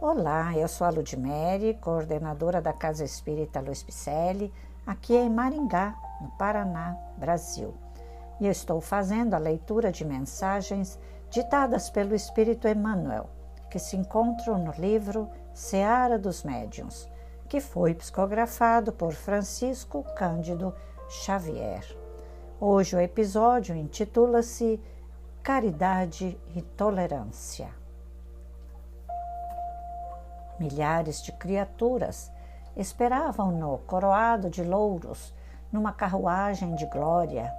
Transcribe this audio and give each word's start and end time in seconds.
Olá, 0.00 0.56
eu 0.56 0.68
sou 0.68 0.86
a 0.86 0.90
Ludmere, 0.90 1.74
coordenadora 1.80 2.62
da 2.62 2.72
Casa 2.72 3.02
Espírita 3.02 3.58
Luiz 3.58 3.82
Picelli, 3.82 4.54
aqui 4.86 5.16
em 5.16 5.28
Maringá, 5.28 5.98
no 6.20 6.30
Paraná, 6.38 6.96
Brasil. 7.16 7.74
E 8.38 8.46
eu 8.46 8.52
estou 8.52 8.80
fazendo 8.80 9.34
a 9.34 9.38
leitura 9.38 9.90
de 9.90 10.04
mensagens 10.04 10.96
ditadas 11.28 11.90
pelo 11.90 12.14
Espírito 12.14 12.68
Emmanuel, 12.68 13.28
que 13.68 13.80
se 13.80 13.96
encontram 13.96 14.58
no 14.58 14.70
livro 14.78 15.28
Seara 15.52 16.16
dos 16.16 16.44
Médiuns, 16.44 17.10
que 17.48 17.60
foi 17.60 17.92
psicografado 17.92 18.92
por 18.92 19.12
Francisco 19.14 20.04
Cândido 20.14 20.72
Xavier. 21.08 21.84
Hoje 22.60 22.94
o 22.94 23.00
episódio 23.00 23.74
intitula-se 23.74 24.80
Caridade 25.42 26.40
e 26.54 26.62
Tolerância. 26.62 27.76
Milhares 30.58 31.22
de 31.22 31.32
criaturas 31.32 32.32
esperavam-no 32.76 33.78
coroado 33.86 34.50
de 34.50 34.62
louros, 34.62 35.34
numa 35.70 35.92
carruagem 35.92 36.74
de 36.74 36.86
glória. 36.86 37.52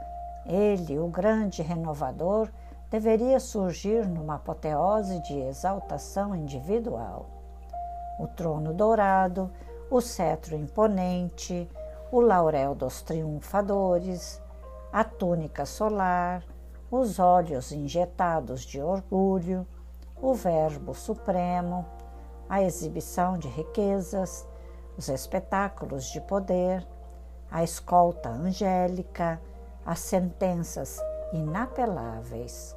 Ele, 0.46 0.98
o 1.00 1.08
grande 1.08 1.62
renovador, 1.62 2.50
deveria 2.90 3.40
surgir 3.40 4.08
numa 4.08 4.36
apoteose 4.36 5.22
de 5.22 5.40
exaltação 5.40 6.36
individual. 6.36 7.28
O 8.20 8.28
trono 8.28 8.74
dourado, 8.74 9.52
o 9.90 10.02
cetro 10.02 10.56
imponente, 10.56 11.70
o 12.12 12.20
laurel 12.20 12.74
dos 12.74 13.02
triunfadores, 13.02 14.42
a 14.92 15.04
túnica 15.04 15.66
solar, 15.66 16.44
os 16.90 17.20
olhos 17.20 17.72
injetados 17.72 18.62
de 18.62 18.82
orgulho, 18.82 19.68
o 20.20 20.34
Verbo 20.34 20.94
Supremo, 20.96 21.86
a 22.50 22.64
exibição 22.64 23.38
de 23.38 23.48
riquezas, 23.48 24.48
os 24.98 25.08
espetáculos 25.08 26.06
de 26.06 26.20
poder, 26.20 26.86
a 27.52 27.64
escolta 27.64 28.28
angélica, 28.28 29.40
as 29.86 30.00
sentenças 30.00 31.00
inapeláveis. 31.32 32.76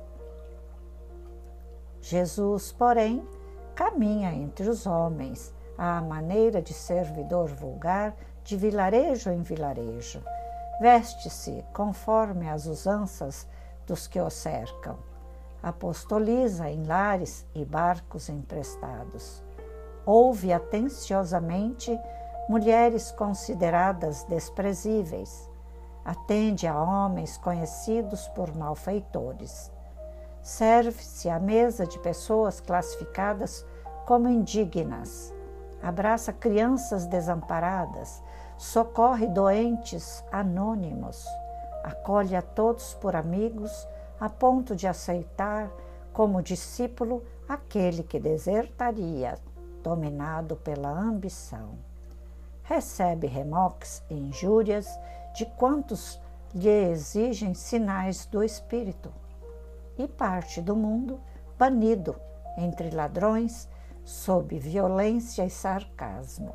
Jesus, 2.02 2.70
porém, 2.70 3.26
caminha 3.74 4.34
entre 4.34 4.68
os 4.68 4.86
homens 4.86 5.54
à 5.78 6.02
maneira 6.02 6.60
de 6.60 6.74
servidor 6.74 7.48
vulgar 7.48 8.14
de 8.44 8.56
vilarejo 8.56 9.30
em 9.30 9.40
vilarejo. 9.40 10.22
Veste-se 10.80 11.64
conforme 11.72 12.50
as 12.50 12.66
usanças 12.66 13.46
dos 13.86 14.06
que 14.06 14.20
o 14.20 14.28
cercam. 14.28 14.98
Apostoliza 15.62 16.68
em 16.68 16.84
lares 16.84 17.46
e 17.54 17.64
barcos 17.64 18.28
emprestados 18.28 19.42
ouve 20.04 20.52
atenciosamente 20.52 21.98
mulheres 22.48 23.12
consideradas 23.12 24.24
desprezíveis, 24.24 25.48
atende 26.04 26.66
a 26.66 26.80
homens 26.80 27.36
conhecidos 27.38 28.26
por 28.28 28.54
malfeitores, 28.56 29.70
serve-se 30.42 31.30
à 31.30 31.38
mesa 31.38 31.86
de 31.86 31.98
pessoas 32.00 32.60
classificadas 32.60 33.64
como 34.04 34.28
indignas, 34.28 35.32
abraça 35.80 36.32
crianças 36.32 37.06
desamparadas, 37.06 38.22
socorre 38.56 39.28
doentes 39.28 40.24
anônimos, 40.32 41.24
acolhe 41.84 42.34
a 42.34 42.42
todos 42.42 42.94
por 42.94 43.14
amigos 43.14 43.86
a 44.18 44.28
ponto 44.28 44.74
de 44.74 44.86
aceitar 44.86 45.70
como 46.12 46.42
discípulo 46.42 47.22
aquele 47.48 48.02
que 48.02 48.20
desertaria 48.20 49.38
dominado 49.82 50.56
pela 50.56 50.88
ambição. 50.88 51.78
Recebe 52.62 53.26
remoques 53.26 54.02
e 54.08 54.14
injúrias 54.14 54.88
de 55.34 55.44
quantos 55.46 56.20
lhe 56.54 56.68
exigem 56.68 57.54
sinais 57.54 58.26
do 58.26 58.42
espírito 58.42 59.12
e 59.98 60.06
parte 60.06 60.60
do 60.60 60.76
mundo 60.76 61.20
banido 61.58 62.16
entre 62.56 62.90
ladrões 62.90 63.68
sob 64.04 64.58
violência 64.58 65.44
e 65.44 65.50
sarcasmo. 65.50 66.54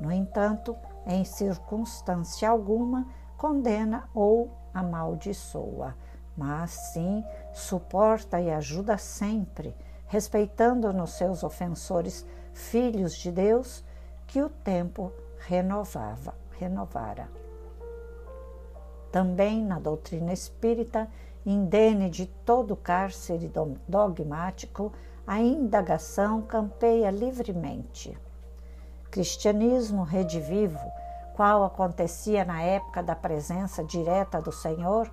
No 0.00 0.10
entanto, 0.10 0.76
em 1.06 1.24
circunstância 1.24 2.48
alguma 2.48 3.06
condena 3.36 4.08
ou 4.14 4.50
amaldiçoa, 4.72 5.94
mas 6.36 6.70
sim 6.70 7.24
suporta 7.52 8.40
e 8.40 8.50
ajuda 8.50 8.96
sempre 8.96 9.74
respeitando 10.10 10.92
nos 10.92 11.12
seus 11.12 11.44
ofensores 11.44 12.26
filhos 12.52 13.14
de 13.14 13.30
Deus 13.30 13.84
que 14.26 14.42
o 14.42 14.48
tempo 14.48 15.12
renovava, 15.38 16.34
renovara. 16.58 17.28
Também 19.12 19.64
na 19.64 19.78
doutrina 19.78 20.32
espírita, 20.32 21.08
indene 21.46 22.10
de 22.10 22.26
todo 22.26 22.74
cárcere 22.74 23.48
dogmático, 23.86 24.92
a 25.24 25.40
indagação 25.40 26.42
campeia 26.42 27.08
livremente. 27.12 28.18
Cristianismo 29.12 30.02
redivivo, 30.02 30.90
qual 31.36 31.62
acontecia 31.62 32.44
na 32.44 32.60
época 32.60 33.00
da 33.00 33.14
presença 33.14 33.84
direta 33.84 34.42
do 34.42 34.50
Senhor, 34.50 35.08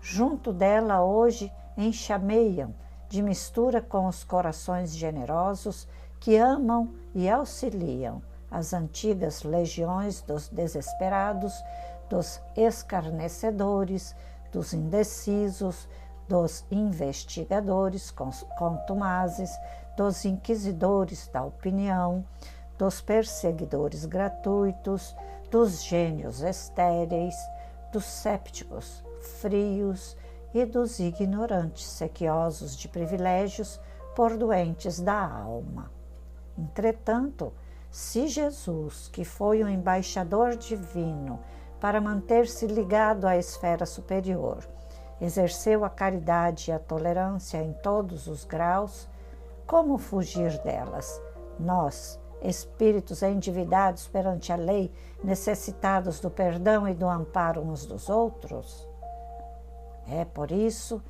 junto 0.00 0.52
dela 0.52 1.04
hoje 1.04 1.52
enxameiam 1.76 2.74
de 3.10 3.20
mistura 3.20 3.82
com 3.82 4.06
os 4.06 4.22
corações 4.22 4.96
generosos 4.96 5.86
que 6.20 6.36
amam 6.36 6.94
e 7.12 7.28
auxiliam 7.28 8.22
as 8.48 8.72
antigas 8.72 9.42
legiões 9.42 10.22
dos 10.22 10.48
desesperados, 10.48 11.52
dos 12.08 12.40
escarnecedores, 12.56 14.14
dos 14.52 14.72
indecisos, 14.72 15.88
dos 16.28 16.64
investigadores 16.70 18.12
contumazes, 18.56 19.50
dos 19.96 20.24
inquisidores 20.24 21.28
da 21.32 21.42
opinião, 21.42 22.24
dos 22.78 23.00
perseguidores 23.00 24.04
gratuitos, 24.04 25.16
dos 25.50 25.82
gênios 25.82 26.42
estéreis, 26.42 27.34
dos 27.92 28.04
sépticos 28.04 29.02
frios 29.40 30.16
e 30.52 30.64
dos 30.64 30.98
ignorantes 30.98 31.84
sequiosos 31.84 32.76
de 32.76 32.88
privilégios 32.88 33.80
por 34.14 34.36
doentes 34.36 35.00
da 35.00 35.20
alma. 35.20 35.90
Entretanto, 36.58 37.52
se 37.90 38.28
Jesus, 38.28 39.08
que 39.08 39.24
foi 39.24 39.62
o 39.62 39.68
embaixador 39.68 40.56
divino 40.56 41.40
para 41.80 42.00
manter-se 42.00 42.66
ligado 42.66 43.26
à 43.26 43.36
esfera 43.36 43.86
superior, 43.86 44.68
exerceu 45.20 45.84
a 45.84 45.90
caridade 45.90 46.70
e 46.70 46.72
a 46.72 46.78
tolerância 46.78 47.58
em 47.58 47.72
todos 47.72 48.26
os 48.26 48.44
graus, 48.44 49.08
como 49.66 49.98
fugir 49.98 50.58
delas? 50.62 51.20
Nós, 51.58 52.20
espíritos 52.42 53.22
endividados 53.22 54.08
perante 54.08 54.52
a 54.52 54.56
lei, 54.56 54.92
necessitados 55.22 56.20
do 56.20 56.30
perdão 56.30 56.88
e 56.88 56.94
do 56.94 57.08
amparo 57.08 57.60
uns 57.60 57.86
dos 57.86 58.08
outros? 58.08 58.89
É 60.08 60.24
por 60.24 60.50
isso 60.50 61.02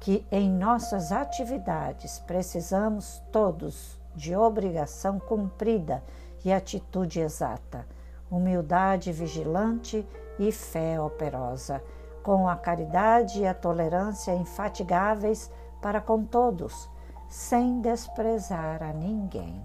que 0.00 0.26
em 0.32 0.50
nossas 0.50 1.12
atividades 1.12 2.18
precisamos 2.18 3.22
todos 3.30 4.00
de 4.14 4.34
obrigação 4.34 5.18
cumprida 5.18 6.02
e 6.44 6.52
atitude 6.52 7.20
exata, 7.20 7.86
humildade 8.30 9.12
vigilante 9.12 10.06
e 10.38 10.50
fé 10.50 11.00
operosa, 11.00 11.82
com 12.22 12.48
a 12.48 12.56
caridade 12.56 13.40
e 13.40 13.46
a 13.46 13.54
tolerância 13.54 14.34
infatigáveis 14.34 15.50
para 15.80 16.00
com 16.00 16.24
todos, 16.24 16.90
sem 17.28 17.80
desprezar 17.80 18.82
a 18.82 18.92
ninguém. 18.92 19.64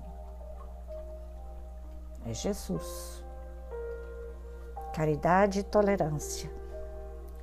É 2.26 2.34
Jesus. 2.34 3.24
Caridade 4.94 5.60
e 5.60 5.64
tolerância 5.64 6.57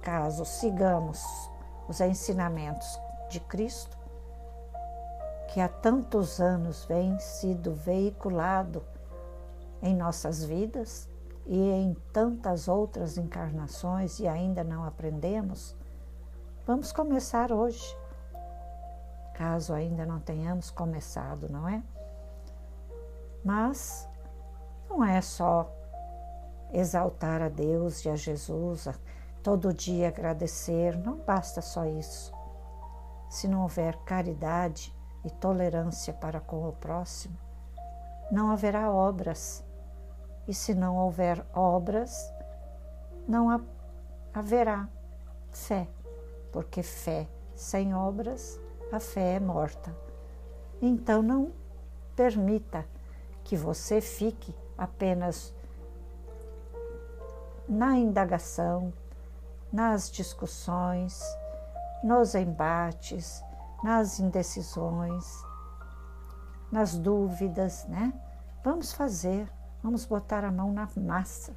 caso 0.04 0.44
sigamos 0.44 1.24
os 1.88 1.98
ensinamentos 1.98 3.00
de 3.30 3.40
Cristo, 3.40 3.96
que 5.48 5.60
há 5.60 5.68
tantos 5.68 6.40
anos 6.40 6.84
vem 6.84 7.18
sido 7.18 7.74
veiculado 7.74 8.84
em 9.82 9.96
nossas 9.96 10.44
vidas 10.44 11.08
e 11.46 11.70
em 11.70 11.94
tantas 12.12 12.68
outras 12.68 13.16
encarnações 13.16 14.20
e 14.20 14.28
ainda 14.28 14.62
não 14.62 14.84
aprendemos, 14.84 15.74
vamos 16.66 16.92
começar 16.92 17.50
hoje, 17.50 17.96
caso 19.34 19.72
ainda 19.72 20.04
não 20.04 20.20
tenhamos 20.20 20.70
começado, 20.70 21.48
não 21.48 21.66
é? 21.66 21.82
Mas 23.42 24.06
não 24.88 25.02
é 25.02 25.20
só 25.22 25.70
exaltar 26.72 27.40
a 27.40 27.48
Deus 27.48 28.04
e 28.04 28.10
a 28.10 28.16
Jesus, 28.16 28.86
todo 29.44 29.74
dia 29.74 30.08
agradecer, 30.08 30.96
não 30.96 31.18
basta 31.18 31.60
só 31.60 31.84
isso. 31.84 32.32
Se 33.28 33.46
não 33.46 33.60
houver 33.60 33.94
caridade 33.98 34.96
e 35.22 35.30
tolerância 35.30 36.14
para 36.14 36.40
com 36.40 36.66
o 36.66 36.72
próximo, 36.72 37.36
não 38.32 38.50
haverá 38.50 38.90
obras. 38.90 39.62
E 40.48 40.54
se 40.54 40.74
não 40.74 40.96
houver 40.96 41.44
obras, 41.54 42.32
não 43.28 43.62
haverá 44.32 44.88
fé, 45.50 45.86
porque 46.50 46.82
fé 46.82 47.28
sem 47.54 47.94
obras, 47.94 48.58
a 48.90 48.98
fé 48.98 49.34
é 49.34 49.40
morta. 49.40 49.94
Então 50.80 51.22
não 51.22 51.52
permita 52.16 52.86
que 53.44 53.56
você 53.58 54.00
fique 54.00 54.56
apenas 54.78 55.54
na 57.68 57.98
indagação, 57.98 58.92
nas 59.74 60.08
discussões, 60.08 61.20
nos 62.04 62.36
embates, 62.36 63.42
nas 63.82 64.20
indecisões, 64.20 65.44
nas 66.70 66.96
dúvidas, 66.96 67.84
né? 67.86 68.14
Vamos 68.62 68.92
fazer, 68.92 69.50
vamos 69.82 70.04
botar 70.04 70.44
a 70.44 70.52
mão 70.52 70.72
na 70.72 70.88
massa 70.96 71.56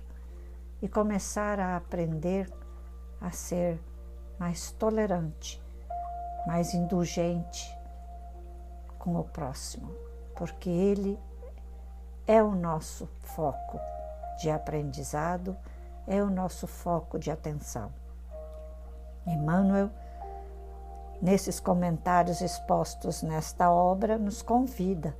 e 0.82 0.90
começar 0.90 1.60
a 1.60 1.78
aprender 1.78 2.52
a 3.22 3.30
ser 3.30 3.80
mais 4.40 4.72
tolerante, 4.72 5.64
mais 6.48 6.74
indulgente 6.74 7.72
com 8.98 9.16
o 9.16 9.24
próximo, 9.26 9.92
porque 10.36 10.72
ele 10.72 11.20
é 12.26 12.42
o 12.42 12.56
nosso 12.56 13.08
foco 13.20 13.80
de 14.40 14.50
aprendizado, 14.50 15.56
é 16.08 16.24
o 16.24 16.32
nosso 16.32 16.66
foco 16.66 17.20
de 17.20 17.30
atenção. 17.30 17.92
Emmanuel, 19.28 19.90
nesses 21.22 21.60
comentários 21.60 22.42
expostos 22.42 23.22
nesta 23.22 23.70
obra, 23.70 24.18
nos 24.18 24.42
convida 24.42 25.16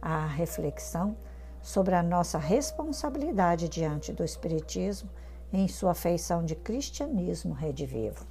à 0.00 0.26
reflexão 0.26 1.16
sobre 1.60 1.94
a 1.94 2.02
nossa 2.02 2.38
responsabilidade 2.38 3.68
diante 3.68 4.12
do 4.12 4.24
Espiritismo 4.24 5.08
em 5.52 5.68
sua 5.68 5.94
feição 5.94 6.44
de 6.44 6.56
cristianismo 6.56 7.54
redivivo. 7.54 8.26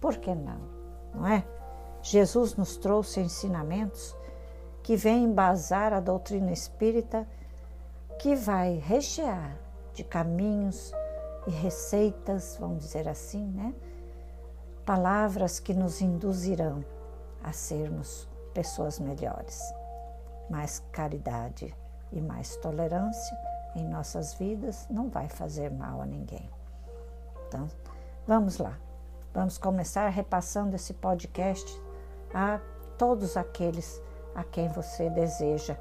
Por 0.00 0.16
que 0.16 0.34
não? 0.34 0.60
Não 1.14 1.26
é? 1.26 1.44
Jesus 2.02 2.56
nos 2.56 2.76
trouxe 2.76 3.20
ensinamentos 3.20 4.16
que 4.82 4.96
vêm 4.96 5.24
embasar 5.24 5.92
a 5.92 6.00
doutrina 6.00 6.50
espírita, 6.50 7.28
que 8.18 8.34
vai 8.34 8.82
rechear 8.84 9.56
de 9.94 10.02
caminhos 10.02 10.92
e 11.46 11.50
receitas, 11.50 12.56
vamos 12.58 12.82
dizer 12.82 13.06
assim, 13.08 13.44
né? 13.46 13.72
Palavras 14.84 15.60
que 15.60 15.72
nos 15.72 16.00
induzirão 16.00 16.84
a 17.42 17.52
sermos 17.52 18.28
pessoas 18.52 18.98
melhores. 18.98 19.62
Mais 20.50 20.80
caridade 20.90 21.74
e 22.10 22.20
mais 22.20 22.56
tolerância 22.56 23.36
em 23.76 23.86
nossas 23.88 24.34
vidas 24.34 24.86
não 24.90 25.08
vai 25.08 25.28
fazer 25.28 25.70
mal 25.70 26.02
a 26.02 26.06
ninguém. 26.06 26.50
Então, 27.46 27.68
vamos 28.26 28.58
lá. 28.58 28.76
Vamos 29.32 29.56
começar 29.56 30.08
repassando 30.08 30.76
esse 30.76 30.92
podcast 30.94 31.80
a 32.34 32.60
todos 32.98 33.36
aqueles 33.36 34.02
a 34.34 34.42
quem 34.42 34.68
você 34.68 35.08
deseja 35.10 35.76